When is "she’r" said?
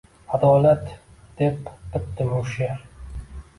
2.57-2.85